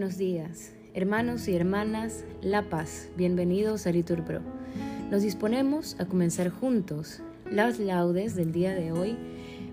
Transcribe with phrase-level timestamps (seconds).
[0.00, 0.72] buenos días.
[0.94, 4.40] Hermanos y hermanas, La Paz, bienvenidos a Litur Pro.
[5.10, 9.18] Nos disponemos a comenzar juntos las laudes del día de hoy,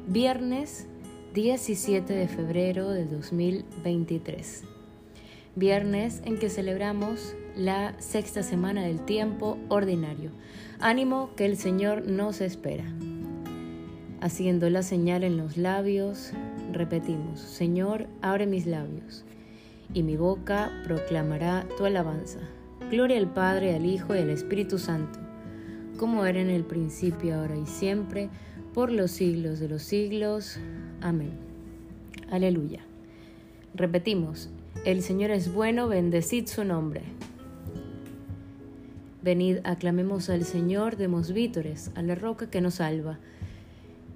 [0.05, 0.85] viernes
[1.33, 4.65] 17 de febrero del 2023.
[5.55, 10.31] Viernes en que celebramos la sexta semana del tiempo ordinario.
[10.81, 12.83] Ánimo que el Señor nos espera.
[14.19, 16.33] Haciendo la señal en los labios,
[16.73, 19.23] repetimos, Señor, abre mis labios
[19.93, 22.39] y mi boca proclamará tu alabanza.
[22.91, 25.19] Gloria al Padre, al Hijo y al Espíritu Santo,
[25.97, 28.29] como era en el principio, ahora y siempre,
[28.73, 30.59] por los siglos de los siglos.
[31.01, 31.31] Amén.
[32.29, 32.81] Aleluya.
[33.73, 34.49] Repetimos,
[34.85, 37.01] el Señor es bueno, bendecid su nombre.
[39.21, 43.19] Venid, aclamemos al Señor, demos vítores a la roca que nos salva.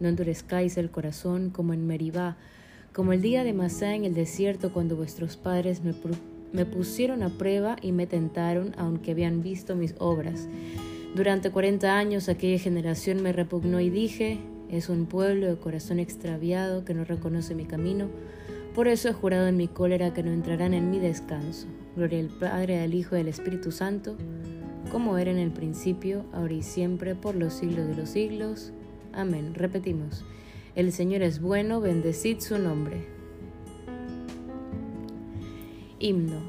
[0.00, 2.36] no endurezcáis el corazón como en Meribá,
[2.92, 5.94] como el día de Masá en el desierto cuando vuestros padres me,
[6.52, 10.48] me pusieron a prueba y me tentaron, aunque habían visto mis obras.
[11.14, 14.38] Durante cuarenta años aquella generación me repugnó y dije,
[14.70, 18.08] es un pueblo de corazón extraviado que no reconoce mi camino.
[18.74, 21.66] Por eso he jurado en mi cólera que no entrarán en mi descanso.
[21.96, 24.16] Gloria al Padre, al Hijo y al Espíritu Santo,
[24.92, 28.72] como era en el principio, ahora y siempre, por los siglos de los siglos.
[29.12, 29.54] Amén.
[29.54, 30.24] Repetimos.
[30.76, 33.06] El Señor es bueno, bendecid su nombre.
[35.98, 36.40] Himno.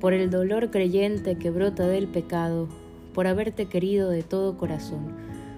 [0.00, 2.68] Por el dolor creyente que brota del pecado,
[3.14, 5.14] por haberte querido de todo corazón,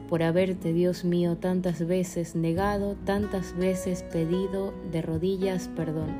[0.08, 6.10] por haberte, Dios mío, tantas veces negado, tantas veces pedido de rodillas perdón,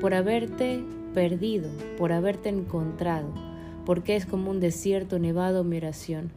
[0.00, 3.28] por haberte perdido, por haberte encontrado,
[3.84, 6.30] porque es como un desierto nevado mi oración,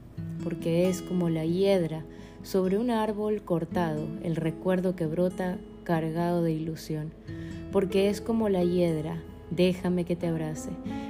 [0.43, 2.03] porque es como la hiedra
[2.43, 7.11] sobre un árbol cortado, el recuerdo que brota cargado de ilusión,
[7.71, 10.69] porque es como la hiedra, déjame que te abrace,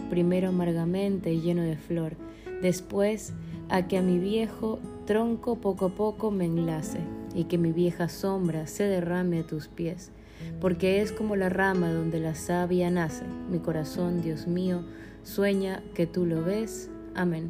[0.10, 2.16] primero amargamente y lleno de flor,
[2.62, 3.34] después
[3.70, 7.00] a que a mi viejo tronco poco a poco me enlace
[7.34, 10.12] y que mi vieja sombra se derrame a tus pies,
[10.60, 14.84] porque es como la rama donde la savia nace, mi corazón, Dios mío,
[15.24, 16.90] sueña que tú lo ves.
[17.16, 17.50] Amén.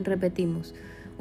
[0.00, 0.74] Repetimos,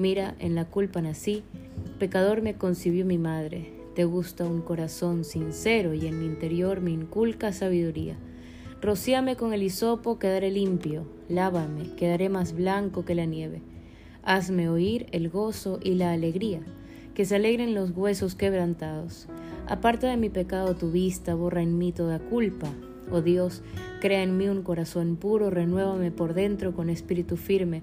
[0.00, 1.42] Mira, en la culpa nací,
[1.98, 3.70] pecador me concibió mi madre.
[3.94, 8.16] Te gusta un corazón sincero y en mi interior me inculca sabiduría.
[8.80, 11.04] Rocíame con el hisopo, quedaré limpio.
[11.28, 13.60] Lávame, quedaré más blanco que la nieve.
[14.22, 16.62] Hazme oír el gozo y la alegría,
[17.12, 19.28] que se alegren los huesos quebrantados.
[19.68, 22.72] Aparta de mi pecado tu vista, borra en mí toda culpa.
[23.12, 23.62] Oh Dios,
[24.00, 27.82] crea en mí un corazón puro, renuévame por dentro con espíritu firme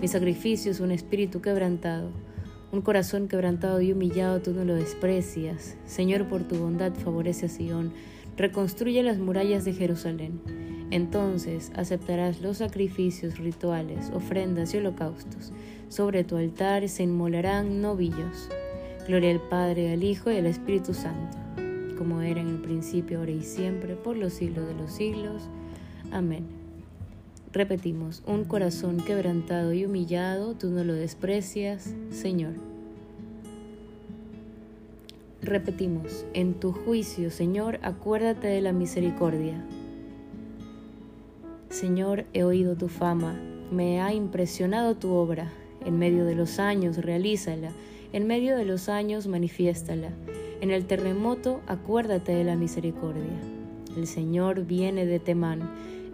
[0.00, 2.10] Mi sacrificio es un espíritu quebrantado.
[2.72, 5.76] Un corazón quebrantado y humillado tú no lo desprecias.
[5.86, 7.92] Señor, por tu bondad favorece a Sion.
[8.36, 10.40] Reconstruye las murallas de Jerusalén.
[10.90, 15.52] Entonces aceptarás los sacrificios rituales, ofrendas y holocaustos.
[15.88, 18.48] Sobre tu altar se inmolarán novillos.
[19.08, 21.46] Gloria al Padre, al Hijo y al Espíritu Santo
[21.96, 25.48] como era en el principio, ahora y siempre, por los siglos de los siglos.
[26.12, 26.55] Amén.
[27.56, 32.52] Repetimos, un corazón quebrantado y humillado, tú no lo desprecias, Señor.
[35.40, 39.64] Repetimos, en tu juicio, Señor, acuérdate de la misericordia.
[41.70, 43.40] Señor, he oído tu fama,
[43.72, 45.50] me ha impresionado tu obra.
[45.82, 47.70] En medio de los años, realízala.
[48.12, 50.10] En medio de los años, manifiéstala.
[50.60, 53.40] En el terremoto, acuérdate de la misericordia.
[53.96, 55.70] El Señor viene de Temán,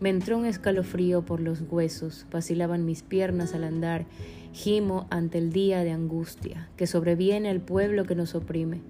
[0.00, 4.06] Me entró un escalofrío por los huesos, vacilaban mis piernas al andar,
[4.52, 8.80] gimo ante el día de angustia que sobreviene al pueblo que nos oprime.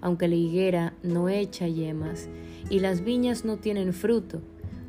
[0.00, 2.28] Aunque la higuera no echa yemas
[2.68, 4.42] y las viñas no tienen fruto,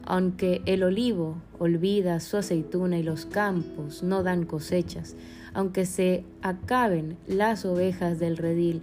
[0.03, 5.15] aunque el olivo olvida su aceituna y los campos no dan cosechas,
[5.53, 8.81] aunque se acaben las ovejas del redil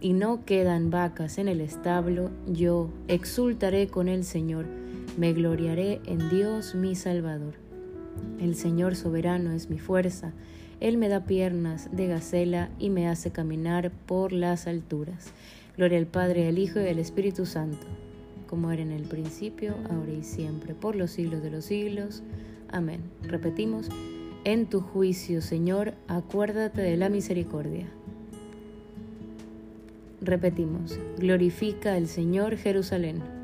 [0.00, 4.83] y no quedan vacas en el establo, yo exultaré con el Señor,
[5.16, 7.54] me gloriaré en Dios mi Salvador.
[8.40, 10.32] El Señor soberano es mi fuerza,
[10.80, 15.32] Él me da piernas de gacela y me hace caminar por las alturas.
[15.76, 17.86] Gloria al Padre, al Hijo y al Espíritu Santo,
[18.48, 22.22] como era en el principio, ahora y siempre, por los siglos de los siglos.
[22.70, 23.00] Amén.
[23.22, 23.88] Repetimos,
[24.44, 27.86] en tu juicio, Señor, acuérdate de la misericordia.
[30.20, 33.43] Repetimos, glorifica al Señor Jerusalén.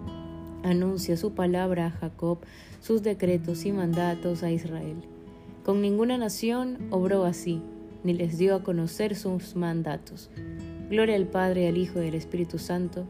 [0.63, 2.39] Anuncia su palabra a Jacob,
[2.81, 4.97] sus decretos y mandatos a Israel.
[5.63, 7.61] Con ninguna nación obró así,
[8.03, 10.29] ni les dio a conocer sus mandatos.
[10.89, 13.05] Gloria al Padre, al Hijo y al Espíritu Santo,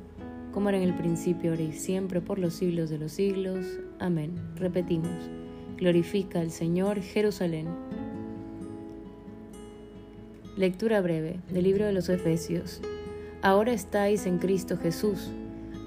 [0.53, 3.65] como era en el principio, ahora y siempre, por los siglos de los siglos.
[4.00, 4.36] Amén.
[4.56, 5.30] Repetimos.
[5.77, 7.68] Glorifica al Señor Jerusalén.
[10.57, 12.81] Lectura breve del libro de los Efesios.
[13.42, 15.31] Ahora estáis en Cristo Jesús.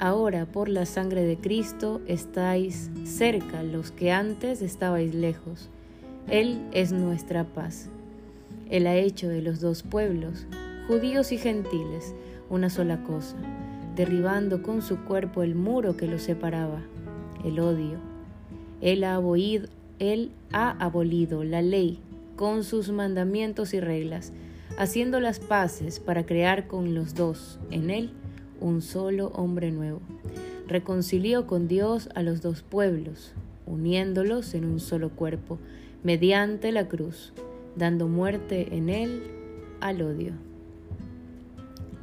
[0.05, 5.71] Ahora por la sangre de Cristo estáis cerca los que antes estabais lejos.
[6.29, 7.89] Él es nuestra paz.
[8.69, 10.47] Él ha hecho de los dos pueblos,
[10.89, 12.15] judíos y gentiles,
[12.51, 13.35] una sola cosa,
[13.97, 16.83] derribando con su cuerpo el muro que los separaba,
[17.43, 17.97] el odio.
[18.83, 19.69] Él ha, abolido,
[20.01, 20.93] él ha
[21.45, 21.99] la ley
[22.37, 24.35] con sus mandamientos y reglas
[24.77, 28.11] haciendo las paces para crear con los dos, en él,
[28.65, 30.01] un solo hombre nuevo.
[30.67, 33.33] Reconcilió con Dios a los dos pueblos,
[33.67, 35.59] uniéndolos en un solo cuerpo,
[36.03, 37.35] mediante la cruz,
[37.77, 39.23] dando muerte en él
[39.81, 40.33] al odio.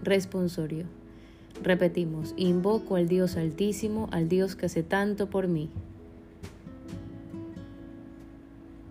[0.03, 0.85] Responsorio.
[1.63, 5.69] Repetimos, invoco al Dios altísimo, al Dios que hace tanto por mí.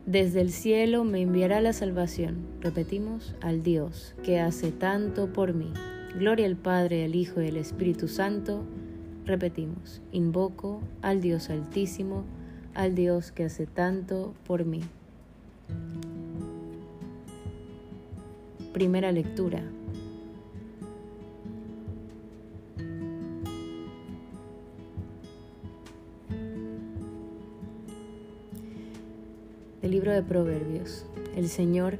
[0.07, 2.39] Desde el cielo me enviará la salvación.
[2.61, 5.73] Repetimos, al Dios que hace tanto por mí.
[6.19, 8.64] Gloria al Padre, al Hijo y al Espíritu Santo.
[9.25, 12.25] Repetimos, invoco al Dios altísimo,
[12.75, 14.81] al Dios que hace tanto por mí.
[18.73, 19.62] Primera lectura.
[29.81, 31.07] del libro de Proverbios.
[31.35, 31.99] El Señor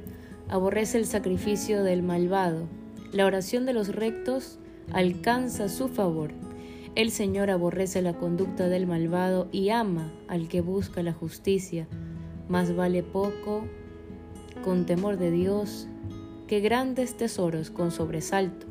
[0.49, 2.67] aborrece el sacrificio del malvado.
[3.11, 4.57] La oración de los rectos
[4.93, 6.31] alcanza su favor.
[6.95, 11.87] El Señor aborrece la conducta del malvado y ama al que busca la justicia.
[12.47, 13.65] Más vale poco
[14.63, 15.87] con temor de Dios
[16.47, 18.65] que grandes tesoros con sobresalto.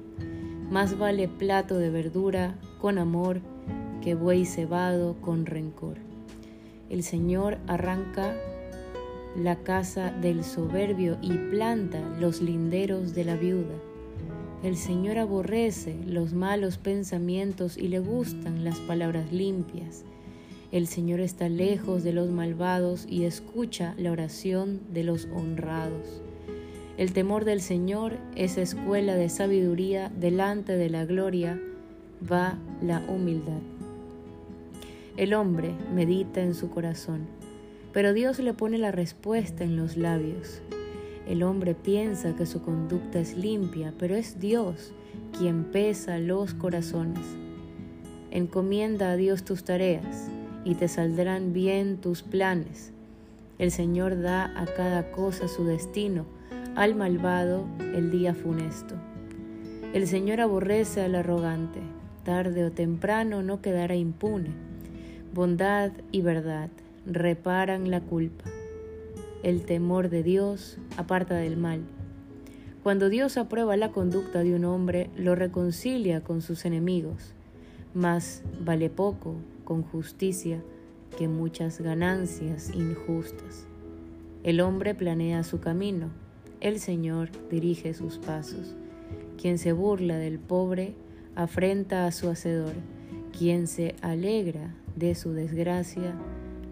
[0.71, 3.43] Más vale plato de verdura con amor
[4.01, 5.99] que buey cebado con rencor.
[6.89, 8.35] El Señor arranca
[9.37, 13.90] la casa del soberbio y planta los linderos de la viuda.
[14.63, 20.05] El Señor aborrece los malos pensamientos y le gustan las palabras limpias.
[20.71, 26.23] El Señor está lejos de los malvados y escucha la oración de los honrados.
[26.99, 31.61] El temor del Señor es escuela de sabiduría, delante de la gloria
[32.31, 33.61] va la humildad.
[35.17, 37.41] El hombre medita en su corazón
[37.93, 40.63] pero Dios le pone la respuesta en los labios.
[41.31, 44.93] El hombre piensa que su conducta es limpia, pero es Dios
[45.39, 47.25] quien pesa los corazones.
[48.33, 50.29] Encomienda a Dios tus tareas
[50.65, 52.91] y te saldrán bien tus planes.
[53.61, 56.27] El Señor da a cada cosa su destino,
[56.75, 58.97] al malvado el día funesto.
[59.93, 61.79] El Señor aborrece al arrogante,
[62.25, 64.51] tarde o temprano no quedará impune.
[65.33, 66.71] Bondad y verdad
[67.07, 68.47] reparan la culpa.
[69.43, 71.81] El temor de Dios aparta del mal.
[72.83, 77.33] Cuando Dios aprueba la conducta de un hombre, lo reconcilia con sus enemigos,
[77.95, 80.63] mas vale poco con justicia
[81.17, 83.67] que muchas ganancias injustas.
[84.43, 86.11] El hombre planea su camino,
[86.61, 88.75] el Señor dirige sus pasos.
[89.41, 90.95] Quien se burla del pobre
[91.35, 92.75] afrenta a su hacedor.
[93.37, 96.15] Quien se alegra de su desgracia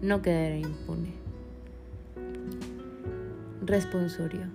[0.03, 1.28] no quedará impune.
[3.69, 4.47] Responsorio.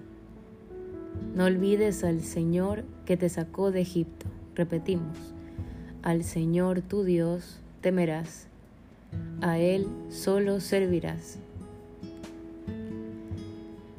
[1.36, 4.26] No olvides al Señor que te sacó de Egipto.
[4.56, 5.16] Repetimos,
[6.02, 8.48] al Señor tu Dios temerás,
[9.40, 11.38] a Él solo servirás.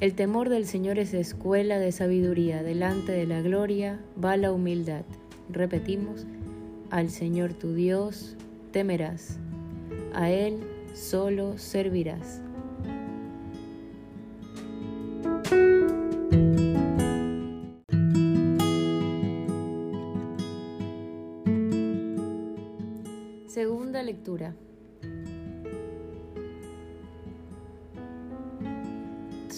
[0.00, 5.06] El temor del Señor es escuela de sabiduría, delante de la gloria va la humildad.
[5.48, 6.26] Repetimos,
[6.90, 8.36] al Señor tu Dios
[8.70, 9.38] temerás,
[10.12, 10.58] a Él
[10.92, 12.42] solo servirás.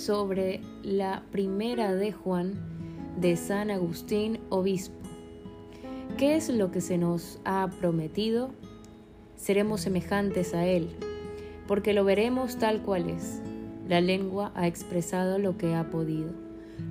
[0.08, 2.54] Sobre la primera de Juan
[3.20, 4.96] de San Agustín, obispo.
[6.16, 8.50] ¿Qué es lo que se nos ha prometido?
[9.36, 10.88] Seremos semejantes a Él,
[11.66, 13.42] porque lo veremos tal cual es.
[13.86, 16.30] La lengua ha expresado lo que ha podido.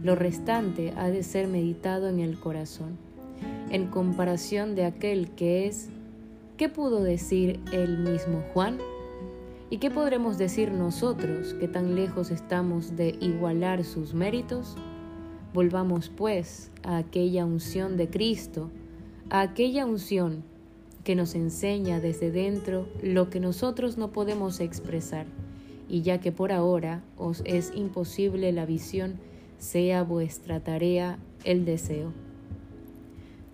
[0.03, 2.98] Lo restante ha de ser meditado en el corazón.
[3.72, 5.89] En comparación de aquel que es,
[6.57, 8.79] ¿qué pudo decir el mismo Juan?
[9.69, 14.75] ¿Y qué podremos decir nosotros que tan lejos estamos de igualar sus méritos?
[15.53, 18.71] Volvamos pues a aquella unción de Cristo,
[19.29, 20.43] a aquella unción
[21.03, 25.27] que nos enseña desde dentro lo que nosotros no podemos expresar,
[25.87, 29.19] y ya que por ahora os es imposible la visión,
[29.59, 32.26] sea vuestra tarea el deseo.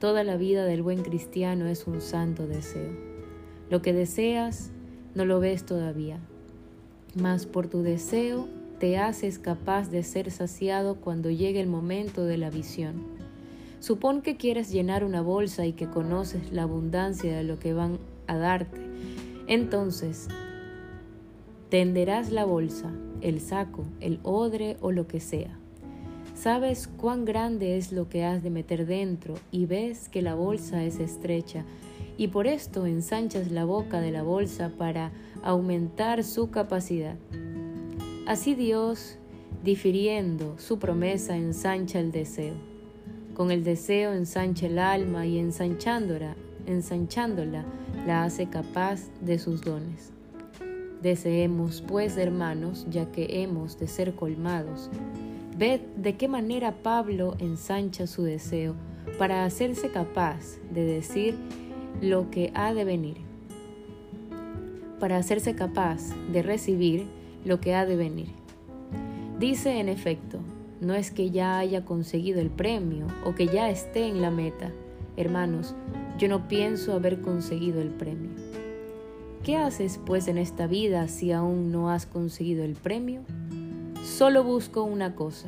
[0.03, 2.91] Toda la vida del buen cristiano es un santo deseo.
[3.69, 4.69] Lo que deseas
[5.15, 6.19] no lo ves todavía,
[7.15, 12.37] mas por tu deseo te haces capaz de ser saciado cuando llegue el momento de
[12.37, 13.01] la visión.
[13.79, 17.97] Supón que quieres llenar una bolsa y que conoces la abundancia de lo que van
[18.27, 18.81] a darte.
[19.47, 20.27] Entonces,
[21.69, 22.91] tenderás la bolsa,
[23.21, 25.62] el saco, el odre o lo que sea.
[26.33, 30.83] Sabes cuán grande es lo que has de meter dentro y ves que la bolsa
[30.83, 31.63] es estrecha
[32.17, 35.11] y por esto ensanchas la boca de la bolsa para
[35.43, 37.15] aumentar su capacidad.
[38.25, 39.17] Así Dios,
[39.63, 42.55] difiriendo su promesa, ensancha el deseo.
[43.33, 46.35] Con el deseo ensancha el alma y ensanchándola,
[46.65, 47.65] ensanchándola
[48.05, 50.11] la hace capaz de sus dones.
[51.01, 54.89] Deseemos, pues, hermanos, ya que hemos de ser colmados.
[55.55, 58.73] Ved de qué manera Pablo ensancha su deseo
[59.19, 61.35] para hacerse capaz de decir
[62.01, 63.17] lo que ha de venir,
[64.99, 67.05] para hacerse capaz de recibir
[67.45, 68.29] lo que ha de venir.
[69.39, 70.39] Dice en efecto,
[70.81, 74.71] no es que ya haya conseguido el premio o que ya esté en la meta.
[75.17, 75.75] Hermanos,
[76.17, 78.31] yo no pienso haber conseguido el premio.
[79.43, 83.21] ¿Qué haces pues en esta vida si aún no has conseguido el premio?
[84.03, 85.47] Solo busco una cosa,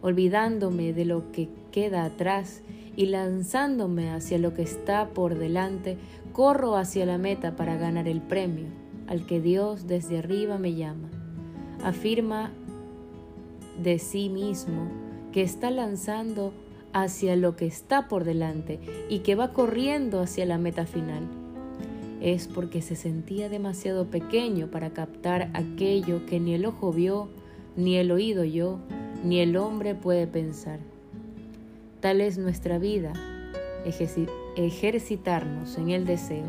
[0.00, 2.62] olvidándome de lo que queda atrás
[2.94, 5.98] y lanzándome hacia lo que está por delante,
[6.32, 8.66] corro hacia la meta para ganar el premio,
[9.08, 11.10] al que Dios desde arriba me llama.
[11.82, 12.52] Afirma
[13.82, 14.88] de sí mismo
[15.32, 16.52] que está lanzando
[16.92, 18.78] hacia lo que está por delante
[19.10, 21.24] y que va corriendo hacia la meta final.
[22.20, 27.28] Es porque se sentía demasiado pequeño para captar aquello que ni el ojo vio,
[27.76, 28.80] ni el oído yo,
[29.24, 30.80] ni el hombre puede pensar.
[32.00, 33.12] Tal es nuestra vida,
[34.56, 36.46] ejercitarnos en el deseo.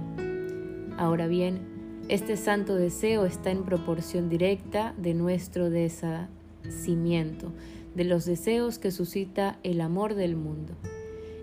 [0.98, 1.60] Ahora bien,
[2.10, 7.52] este santo deseo está en proporción directa de nuestro deshacimiento,
[7.96, 10.74] de los deseos que suscita el amor del mundo.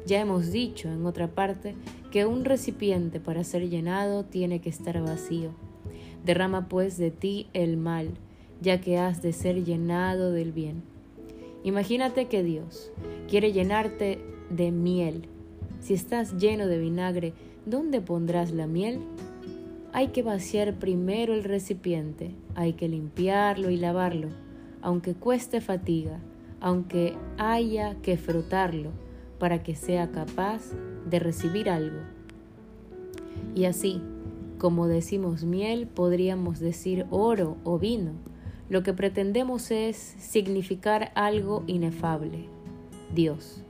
[0.06, 1.74] Ya hemos dicho, en otra parte,
[2.10, 5.50] que un recipiente para ser llenado tiene que estar vacío.
[6.24, 8.10] Derrama pues de ti el mal,
[8.64, 10.82] ya que has de ser llenado del bien.
[11.62, 12.90] Imagínate que Dios
[13.28, 14.18] quiere llenarte
[14.48, 15.28] de miel.
[15.80, 17.34] Si estás lleno de vinagre,
[17.66, 19.00] ¿dónde pondrás la miel?
[19.92, 24.28] Hay que vaciar primero el recipiente, hay que limpiarlo y lavarlo,
[24.80, 26.18] aunque cueste fatiga,
[26.60, 28.90] aunque haya que frotarlo
[29.38, 30.62] para que sea capaz
[31.08, 31.98] de recibir algo.
[33.54, 34.00] Y así,
[34.58, 38.12] como decimos miel, podríamos decir oro o vino.
[38.68, 42.46] Lo que pretendemos es significar algo inefable,
[43.14, 43.62] Dios.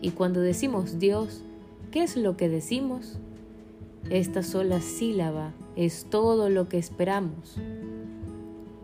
[0.00, 1.42] Y cuando decimos Dios,
[1.90, 3.18] ¿qué es lo que decimos?
[4.10, 7.56] Esta sola sílaba es todo lo que esperamos.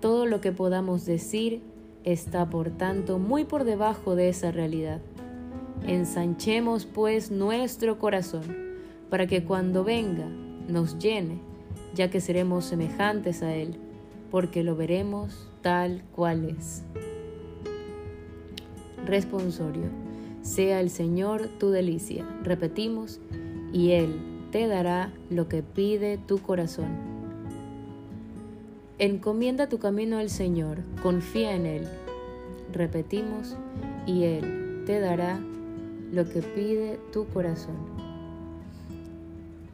[0.00, 1.60] Todo lo que podamos decir
[2.04, 5.00] está por tanto muy por debajo de esa realidad.
[5.86, 8.44] Ensanchemos pues nuestro corazón
[9.10, 10.28] para que cuando venga
[10.68, 11.38] nos llene,
[11.94, 13.76] ya que seremos semejantes a Él,
[14.32, 16.82] porque lo veremos tal cual es.
[19.04, 19.90] Responsorio.
[20.40, 22.26] Sea el Señor tu delicia.
[22.42, 23.20] Repetimos,
[23.74, 24.16] y Él
[24.50, 26.88] te dará lo que pide tu corazón.
[28.98, 31.88] Encomienda tu camino al Señor, confía en Él.
[32.72, 33.54] Repetimos,
[34.06, 35.38] y Él te dará
[36.10, 37.76] lo que pide tu corazón.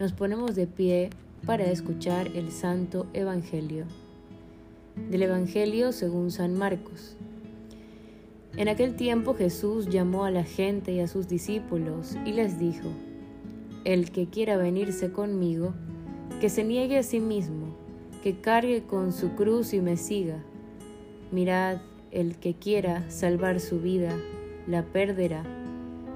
[0.01, 1.11] Nos ponemos de pie
[1.47, 3.85] para escuchar el Santo Evangelio.
[5.11, 7.17] Del Evangelio según San Marcos.
[8.57, 12.89] En aquel tiempo Jesús llamó a la gente y a sus discípulos y les dijo,
[13.85, 15.75] El que quiera venirse conmigo,
[16.41, 17.77] que se niegue a sí mismo,
[18.23, 20.43] que cargue con su cruz y me siga.
[21.31, 21.79] Mirad,
[22.11, 24.17] el que quiera salvar su vida,
[24.67, 25.45] la perderá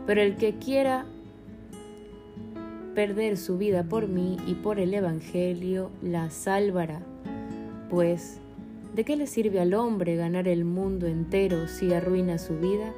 [0.06, 1.06] pero el que quiera
[2.94, 7.00] perder su vida por mí y por el Evangelio, la salvará.
[7.88, 8.40] Pues,
[8.94, 12.92] ¿de qué le sirve al hombre ganar el mundo entero si arruina su vida?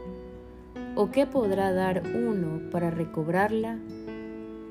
[0.97, 3.79] ¿O qué podrá dar uno para recobrarla?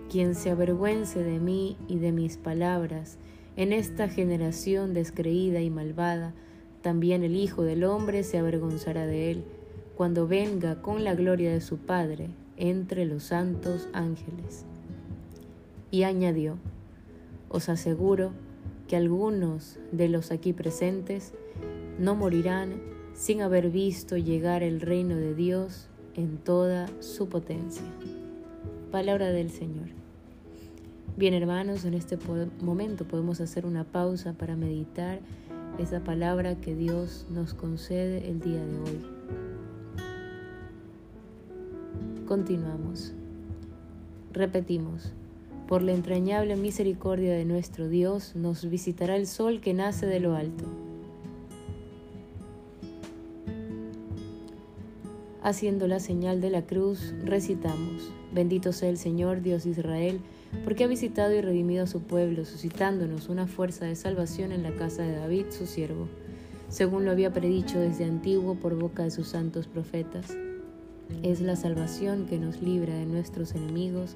[0.10, 3.18] Quien se avergüence de mí y de mis palabras
[3.56, 6.34] en esta generación descreída y malvada,
[6.82, 9.44] también el Hijo del Hombre se avergonzará de él
[9.96, 14.66] cuando venga con la gloria de su Padre entre los santos ángeles.
[15.92, 16.58] Y añadió,
[17.50, 18.32] os aseguro
[18.94, 21.34] que algunos de los aquí presentes
[21.98, 22.80] no morirán
[23.16, 27.82] sin haber visto llegar el reino de Dios en toda su potencia.
[28.92, 29.88] Palabra del Señor.
[31.18, 32.20] Bien hermanos, en este
[32.62, 35.22] momento podemos hacer una pausa para meditar
[35.80, 39.00] esa palabra que Dios nos concede el día de hoy.
[42.28, 43.12] Continuamos.
[44.34, 45.16] Repetimos.
[45.74, 50.36] Por la entrañable misericordia de nuestro Dios nos visitará el sol que nace de lo
[50.36, 50.66] alto.
[55.42, 60.20] Haciendo la señal de la cruz, recitamos, bendito sea el Señor Dios de Israel,
[60.64, 64.76] porque ha visitado y redimido a su pueblo, suscitándonos una fuerza de salvación en la
[64.76, 66.08] casa de David, su siervo,
[66.70, 70.38] según lo había predicho desde antiguo por boca de sus santos profetas
[71.22, 74.16] es la salvación que nos libra de nuestros enemigos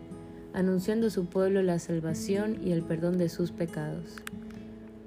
[0.53, 4.15] anunciando a su pueblo la salvación y el perdón de sus pecados.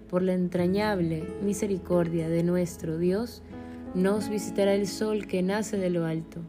[0.09, 3.43] Por la entrañable misericordia de nuestro Dios,
[3.95, 6.41] nos visitará el sol que nace de lo alto,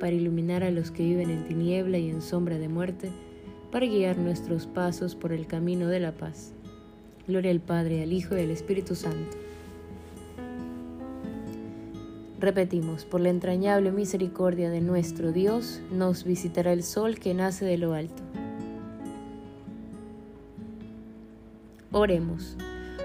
[0.00, 3.10] para iluminar a los que viven en tiniebla y en sombra de muerte,
[3.70, 6.52] para guiar nuestros pasos por el camino de la paz.
[7.26, 9.36] Gloria al Padre, al Hijo y al Espíritu Santo
[12.42, 17.78] Repetimos, por la entrañable misericordia de nuestro Dios, nos visitará el sol que nace de
[17.78, 18.20] lo alto.
[21.92, 22.56] Oremos.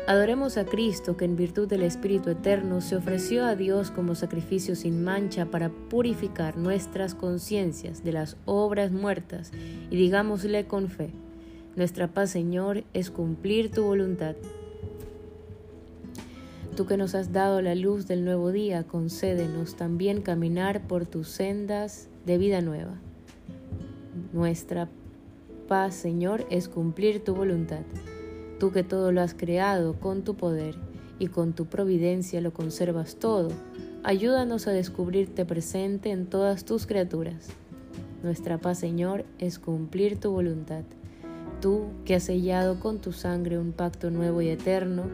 [0.08, 4.76] Adoremos a Cristo que en virtud del Espíritu Eterno se ofreció a Dios como sacrificio
[4.76, 9.52] sin mancha para purificar nuestras conciencias de las obras muertas
[9.91, 11.12] y digámosle con fe,
[11.76, 14.36] nuestra paz Señor es cumplir tu voluntad
[16.78, 21.28] Tú que nos has dado la luz del nuevo día, concédenos también caminar por tus
[21.28, 22.94] sendas de vida nueva.
[24.32, 24.88] Nuestra
[25.68, 27.82] paz, Señor, es cumplir tu voluntad.
[28.60, 30.76] Tú que todo lo has creado con tu poder
[31.18, 33.50] y con tu providencia lo conservas todo,
[34.04, 37.48] ayúdanos a descubrirte presente en todas tus criaturas.
[38.22, 40.84] Nuestra paz, Señor, es cumplir tu voluntad.
[41.60, 45.06] Tú que has sellado con tu sangre un pacto nuevo y eterno,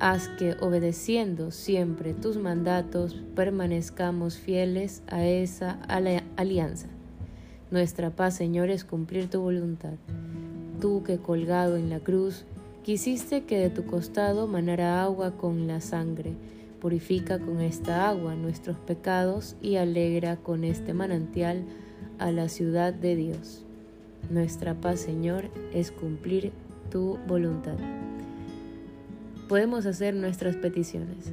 [0.00, 5.78] haz que, obedeciendo siempre tus mandatos, permanezcamos fieles a esa
[6.36, 6.88] alianza.
[7.70, 9.94] Nuestra paz, Señor, es cumplir tu voluntad.
[10.80, 12.44] Tú que colgado en la cruz,
[12.82, 16.32] quisiste que de tu costado manara agua con la sangre,
[16.80, 21.64] purifica con esta agua nuestros pecados y alegra con este manantial
[22.18, 23.64] a la ciudad de Dios.
[24.30, 26.52] Nuestra paz, Señor, es cumplir
[26.90, 27.76] tu voluntad
[29.50, 31.32] podemos hacer nuestras peticiones.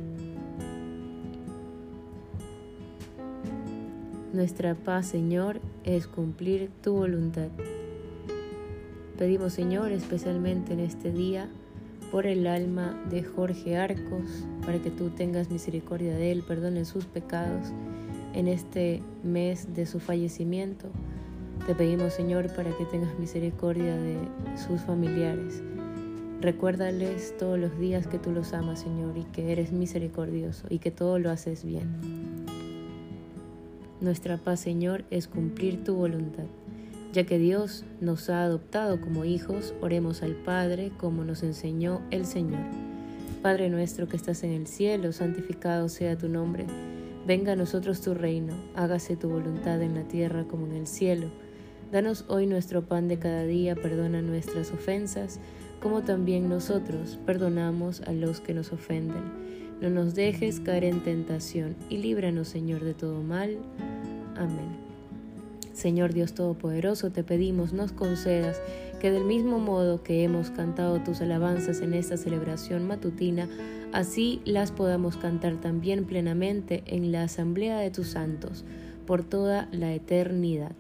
[4.34, 7.50] Nuestra paz, Señor, es cumplir tu voluntad.
[9.20, 11.48] Pedimos, Señor, especialmente en este día,
[12.12, 17.06] por el alma de Jorge Arcos, para que tú tengas misericordia de él, perdone sus
[17.06, 17.68] pecados
[18.34, 20.88] en este mes de su fallecimiento.
[21.68, 24.18] Te pedimos, Señor, para que tengas misericordia de
[24.68, 25.62] sus familiares
[26.42, 30.92] Recuérdales todos los días que tú los amas, Señor, y que eres misericordioso y que
[30.92, 31.88] todo lo haces bien.
[34.02, 36.46] Nuestra paz, Señor, es cumplir tu voluntad.
[37.12, 42.28] Ya que Dios nos ha adoptado como hijos, oremos al Padre como nos enseñó el
[42.28, 42.62] Señor.
[43.42, 46.68] Padre nuestro que estás en el cielo, santificado sea tu nombre.
[47.26, 51.32] Venga a nosotros tu reino, hágase tu voluntad en la tierra como en el cielo.
[51.92, 55.40] Danos hoy nuestro pan de cada día, perdona nuestras ofensas
[55.82, 59.24] como también nosotros perdonamos a los que nos ofenden.
[59.82, 63.58] No nos dejes caer en tentación y líbranos, Señor, de todo mal.
[64.36, 64.88] Amén.
[65.74, 68.60] Señor Dios Todopoderoso, te pedimos nos concedas
[69.00, 73.48] que del mismo modo que hemos cantado tus alabanzas en esta celebración matutina,
[73.94, 78.66] así las podamos cantar también plenamente en la asamblea de tus santos,
[79.06, 80.74] por toda la eternidad.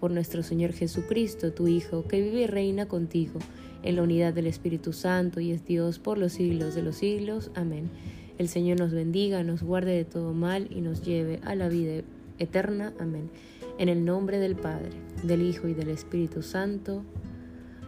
[0.00, 3.38] Por nuestro Señor Jesucristo, tu Hijo, que vive y reina contigo
[3.82, 7.50] en la unidad del Espíritu Santo y es Dios por los siglos de los siglos.
[7.54, 7.90] Amén.
[8.38, 12.02] El Señor nos bendiga, nos guarde de todo mal y nos lleve a la vida
[12.38, 12.94] eterna.
[12.98, 13.30] Amén.
[13.78, 14.90] En el nombre del Padre,
[15.22, 17.04] del Hijo y del Espíritu Santo.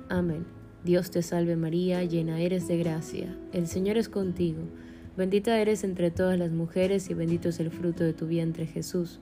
[0.08, 0.44] Amén.
[0.84, 3.36] Dios te salve María, llena eres de gracia.
[3.52, 4.62] El Señor es contigo.
[5.16, 9.20] Bendita eres entre todas las mujeres y bendito es el fruto de tu vientre Jesús.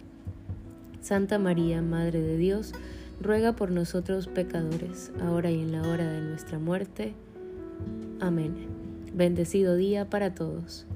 [1.01, 2.73] Santa María, Madre de Dios,
[3.21, 7.15] ruega por nosotros pecadores, ahora y en la hora de nuestra muerte.
[8.21, 8.55] Amén.
[9.15, 10.87] Bendecido día para todos.